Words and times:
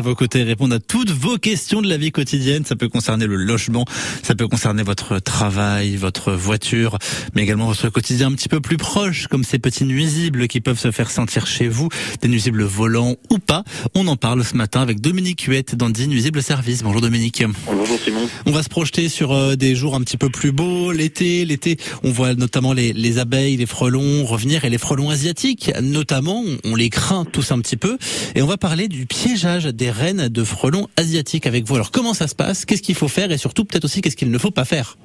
à 0.00 0.02
vos 0.02 0.14
côtés 0.14 0.42
répondre 0.44 0.74
à 0.74 0.78
toutes 0.78 1.10
vos 1.10 1.36
questions 1.36 1.82
de 1.82 1.88
la 1.88 1.98
vie 1.98 2.10
quotidienne. 2.10 2.64
Ça 2.64 2.74
peut 2.74 2.88
concerner 2.88 3.26
le 3.26 3.36
logement, 3.36 3.84
ça 4.22 4.34
peut 4.34 4.48
concerner 4.48 4.82
votre 4.82 5.18
travail, 5.18 5.96
votre 5.96 6.32
voiture, 6.32 6.96
mais 7.34 7.42
également 7.42 7.66
votre 7.66 7.90
quotidien 7.90 8.28
un 8.28 8.32
petit 8.32 8.48
peu 8.48 8.60
plus 8.60 8.78
proche, 8.78 9.26
comme 9.26 9.44
ces 9.44 9.58
petits 9.58 9.84
nuisibles 9.84 10.48
qui 10.48 10.62
peuvent 10.62 10.78
se 10.78 10.90
faire 10.90 11.10
sentir 11.10 11.46
chez 11.46 11.68
vous, 11.68 11.90
des 12.22 12.28
nuisibles 12.28 12.62
volants 12.62 13.16
ou 13.28 13.38
pas. 13.38 13.62
On 13.94 14.06
en 14.06 14.16
parle 14.16 14.42
ce 14.42 14.56
matin 14.56 14.80
avec 14.80 15.02
Dominique 15.02 15.42
Huette 15.42 15.74
d'Andy 15.74 16.08
Nuisible 16.08 16.42
Service. 16.42 16.82
Bonjour 16.82 17.02
Dominique. 17.02 17.44
Bonjour 17.66 17.98
Simon. 18.02 18.26
On 18.46 18.52
va 18.52 18.62
se 18.62 18.70
projeter 18.70 19.10
sur 19.10 19.32
euh, 19.32 19.54
des 19.54 19.76
jours 19.76 19.94
un 19.94 20.00
petit 20.00 20.16
peu 20.16 20.30
plus 20.30 20.50
beaux, 20.50 20.92
l'été. 20.92 21.44
L'été, 21.44 21.76
on 22.04 22.10
voit 22.10 22.32
notamment 22.32 22.72
les, 22.72 22.94
les 22.94 23.18
abeilles, 23.18 23.58
les 23.58 23.66
frelons 23.66 24.24
revenir 24.24 24.64
et 24.64 24.70
les 24.70 24.78
frelons 24.78 25.10
asiatiques, 25.10 25.70
notamment, 25.82 26.42
on 26.64 26.74
les 26.74 26.88
craint 26.88 27.26
tous 27.26 27.52
un 27.52 27.58
petit 27.58 27.76
peu. 27.76 27.98
Et 28.34 28.40
on 28.40 28.46
va 28.46 28.56
parler 28.56 28.88
du 28.88 29.04
piégeage 29.04 29.66
des 29.66 29.89
reines 29.90 30.28
de 30.28 30.44
frelons 30.44 30.88
asiatiques 30.96 31.46
avec 31.46 31.64
vous. 31.64 31.74
Alors 31.74 31.90
comment 31.90 32.14
ça 32.14 32.28
se 32.28 32.34
passe? 32.34 32.64
Qu'est-ce 32.64 32.82
qu'il 32.82 32.94
faut 32.94 33.08
faire? 33.08 33.30
Et 33.30 33.38
surtout 33.38 33.64
peut-être 33.64 33.84
aussi 33.84 34.00
qu'est-ce 34.00 34.16
qu'il 34.16 34.30
ne 34.30 34.38
faut 34.38 34.50
pas 34.50 34.64
faire? 34.64 34.96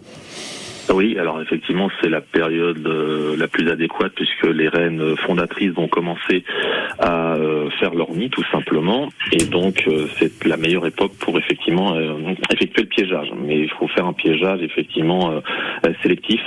Oui, 0.94 1.18
alors 1.18 1.42
effectivement, 1.42 1.90
c'est 2.00 2.10
la 2.10 2.22
période 2.22 2.86
euh, 2.86 3.36
la 3.38 3.48
plus 3.48 3.70
adéquate 3.70 4.12
puisque 4.16 4.46
les 4.46 4.68
reines 4.68 5.16
fondatrices 5.18 5.72
vont 5.72 5.88
commencer 5.88 6.44
à 7.00 7.34
euh, 7.36 7.70
faire 7.80 7.96
leur 7.96 8.12
nid 8.12 8.30
tout 8.30 8.44
simplement, 8.52 9.10
et 9.32 9.46
donc 9.46 9.84
euh, 9.88 10.08
c'est 10.20 10.46
la 10.46 10.58
meilleure 10.58 10.86
époque 10.86 11.14
pour 11.20 11.38
effectivement 11.40 11.98
effectuer 12.52 12.84
le 12.84 12.88
piégeage. 12.88 13.30
Mais 13.36 13.62
il 13.62 13.70
faut 13.72 13.88
faire 13.88 14.06
un 14.06 14.14
piégeage 14.14 14.62
effectivement 14.62 15.42
sélectif, 16.04 16.42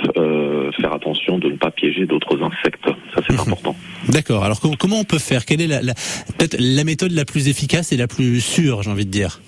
faire 0.79 0.93
attention 0.93 1.37
de 1.37 1.49
ne 1.49 1.57
pas 1.57 1.71
piéger 1.71 2.05
d'autres 2.05 2.41
insectes. 2.41 2.89
Ça, 3.13 3.21
c'est 3.27 3.33
mhm. 3.33 3.39
important. 3.41 3.75
D'accord. 4.07 4.43
Alors 4.43 4.59
comment 4.59 4.99
on 4.99 5.03
peut 5.03 5.19
faire? 5.19 5.45
Quelle 5.45 5.61
est 5.61 5.67
la, 5.67 5.81
la 5.81 5.93
peut-être 5.93 6.55
la 6.59 6.83
méthode 6.83 7.11
la 7.11 7.25
plus 7.25 7.47
efficace 7.47 7.91
et 7.91 7.97
la 7.97 8.07
plus 8.07 8.41
sûre, 8.41 8.83
j'ai 8.83 8.91
envie 8.91 9.05
de 9.05 9.11
dire? 9.11 9.39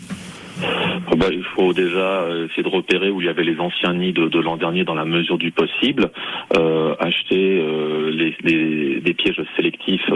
Bah, 1.18 1.28
il 1.32 1.44
faut 1.44 1.74
déjà 1.74 2.22
euh, 2.22 2.48
essayer 2.48 2.64
de 2.64 2.70
repérer 2.70 3.12
où 3.12 3.22
il 3.22 3.28
y 3.28 3.30
avait 3.30 3.44
les 3.44 3.60
anciens 3.60 3.94
nids 3.94 4.14
de, 4.14 4.40
l'an 4.40 4.58
dernier 4.58 4.86
dans 4.86 4.96
la 4.96 5.06
mesure 5.06 5.38
du 5.38 5.52
possible, 5.52 6.10
euh, 6.58 6.96
acheter 7.00 7.60
euh, 7.62 8.10
les, 8.12 9.02
des 9.02 9.14
pièges 9.14 9.42
sélectifs 9.56 10.10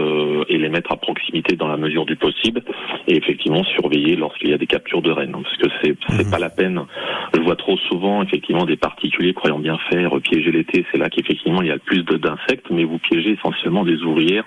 et 0.48 0.58
les 0.58 0.68
mettre 0.68 0.92
à 0.92 0.96
proximité 0.96 1.54
dans 1.54 1.68
la 1.68 1.76
mesure 1.76 2.06
du 2.06 2.16
possible, 2.16 2.62
et 3.06 3.16
effectivement 3.16 3.62
surveiller 3.64 4.16
lorsqu'il 4.16 4.50
y 4.50 4.52
a 4.52 4.58
des 4.58 4.66
captures 4.66 5.02
de 5.02 5.10
rennes, 5.10 5.36
parce 5.42 5.56
que 5.58 5.68
c'est 5.82 5.96
c'est 6.08 6.24
mhm. 6.24 6.30
pas 6.30 6.38
la 6.38 6.50
peine. 6.50 6.80
Je 7.36 7.42
vois 7.42 7.56
trop 7.56 7.76
souvent 7.88 8.22
effectivement 8.22 8.64
des 8.64 8.76
particuliers 8.76 9.34
croyant 9.34 9.58
bien 9.58 9.78
faire 9.90 10.10
piéger 10.22 10.50
l'été, 10.50 10.84
c'est 10.90 10.98
là 10.98 11.08
qu'effectivement 11.10 11.62
il 11.62 11.68
y 11.68 11.70
a 11.70 11.74
le 11.74 11.80
plus 11.80 12.02
d'insectes, 12.02 12.66
mais 12.70 12.84
vous 12.84 12.98
piégez 12.98 13.32
essentiellement 13.32 13.84
des 13.84 14.02
ouvrières 14.02 14.44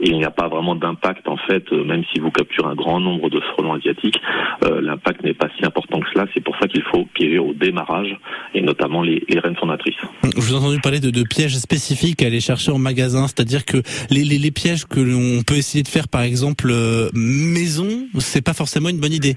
et 0.00 0.10
il 0.10 0.16
n'y 0.16 0.24
a 0.24 0.30
pas 0.30 0.48
vraiment 0.48 0.74
d'impact 0.74 1.28
en 1.28 1.36
fait, 1.36 1.70
même 1.72 2.02
si 2.12 2.20
vous 2.20 2.30
capturez 2.30 2.68
un 2.68 2.74
grand 2.74 3.00
nombre 3.00 3.30
de 3.30 3.40
frelons 3.40 3.74
asiatiques, 3.74 4.20
l'impact 4.62 5.22
n'est 5.22 5.34
pas 5.34 5.48
si 5.56 5.64
important 5.64 5.92
donc 5.92 6.06
cela. 6.12 6.26
C'est 6.34 6.42
pour 6.42 6.56
ça 6.58 6.66
qu'il 6.66 6.82
faut 6.82 7.04
piéger 7.14 7.38
au 7.38 7.52
démarrage 7.52 8.16
et 8.54 8.60
notamment 8.60 9.02
les, 9.02 9.22
les 9.28 9.38
reines 9.38 9.56
fondatrices. 9.56 9.94
Je 10.24 10.40
vous 10.40 10.52
ai 10.52 10.56
entendu 10.56 10.80
parler 10.80 11.00
de, 11.00 11.10
de, 11.10 11.22
pièges 11.22 11.56
spécifiques 11.56 12.22
à 12.22 12.26
aller 12.26 12.40
chercher 12.40 12.72
en 12.72 12.78
magasin, 12.78 13.26
c'est-à-dire 13.26 13.64
que 13.64 13.78
les, 14.10 14.24
les, 14.24 14.38
les, 14.38 14.50
pièges 14.50 14.86
que 14.86 15.00
l'on 15.00 15.42
peut 15.42 15.56
essayer 15.56 15.82
de 15.82 15.88
faire 15.88 16.08
par 16.08 16.22
exemple 16.22 16.68
euh, 16.70 17.10
maison, 17.14 18.06
c'est 18.18 18.44
pas 18.44 18.54
forcément 18.54 18.88
une 18.88 19.00
bonne 19.00 19.12
idée. 19.12 19.36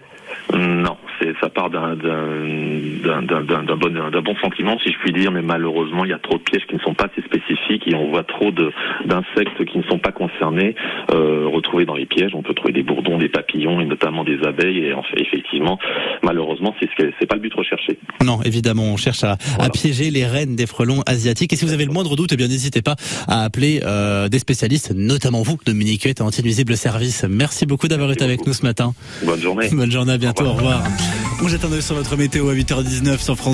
Non, 0.53 0.97
ça 1.41 1.49
part 1.49 1.69
d'un 1.69 1.95
bon, 4.21 4.35
sentiment, 4.41 4.77
si 4.79 4.91
je 4.91 4.97
puis 4.99 5.11
dire, 5.11 5.31
mais 5.31 5.41
malheureusement, 5.41 6.05
il 6.05 6.11
y 6.11 6.13
a 6.13 6.19
trop 6.19 6.37
de 6.37 6.43
pièges 6.43 6.65
qui 6.67 6.75
ne 6.75 6.79
sont 6.79 6.93
pas 6.93 7.05
assez 7.05 7.21
spécifiques 7.21 7.74
voit 8.15 8.23
trop 8.23 8.51
d'insectes 8.51 9.65
qui 9.65 9.77
ne 9.77 9.83
sont 9.83 9.99
pas 9.99 10.13
concernés 10.13 10.75
euh, 11.13 11.47
retrouvés 11.47 11.85
dans 11.85 11.95
les 11.95 12.05
pièges. 12.05 12.31
On 12.33 12.43
peut 12.43 12.53
trouver 12.53 12.71
des 12.71 12.83
bourdons, 12.83 13.17
des 13.17 13.27
papillons 13.27 13.81
et 13.81 13.85
notamment 13.85 14.23
des 14.23 14.39
abeilles. 14.45 14.85
Et 14.85 14.93
en 14.93 15.03
fait, 15.03 15.19
effectivement, 15.19 15.77
malheureusement, 16.23 16.73
c'est 16.79 16.89
ce 16.97 17.11
c'est 17.19 17.25
pas 17.25 17.35
le 17.35 17.41
but 17.41 17.53
recherché. 17.53 17.99
Non, 18.23 18.41
évidemment, 18.43 18.83
on 18.83 18.97
cherche 18.97 19.23
à, 19.23 19.37
à, 19.59 19.69
piéger 19.69 20.11
les 20.11 20.25
reines 20.25 20.55
des 20.55 20.65
frelons 20.65 21.01
asiatiques. 21.05 21.51
Et 21.51 21.55
si 21.57 21.65
vous 21.65 21.73
avez 21.73 21.85
le 21.85 21.91
moindre 21.91 22.15
doute, 22.15 22.31
eh 22.31 22.37
bien 22.37 22.47
n'hésitez 22.47 22.81
pas 22.81 22.95
à 23.27 23.43
appeler 23.43 23.81
euh, 23.83 24.29
des 24.29 24.39
spécialistes, 24.39 24.93
notamment 24.95 25.41
vous, 25.41 25.57
Dominique 25.65 26.03
Huette, 26.03 26.21
Antinuisible 26.21 26.77
Service. 26.77 27.25
Merci 27.29 27.65
beaucoup 27.65 27.87
d'avoir 27.87 28.11
été 28.11 28.23
avec 28.23 28.47
nous 28.47 28.53
ce 28.53 28.63
matin. 28.63 28.93
Bonne 29.23 29.41
journée. 29.41 29.67
Bonne 29.73 29.91
journée, 29.91 30.13
à 30.13 30.17
bientôt, 30.17 30.45
au 30.45 30.53
revoir. 30.53 30.83
On 31.43 31.47
jette 31.49 31.65
un 31.65 31.71
oeil 31.71 31.81
sur 31.81 31.95
votre 31.95 32.15
météo 32.15 32.47
à 32.49 32.53
8h19 32.53 33.21
sur 33.21 33.35
France 33.35 33.53